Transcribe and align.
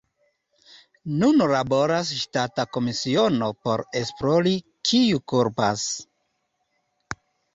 Nun 1.23 1.43
laboras 1.51 2.13
ŝtata 2.21 2.63
komisiono 2.77 3.49
por 3.67 3.83
esplori, 4.01 4.53
kiu 4.93 5.21
kulpas. 5.35 5.83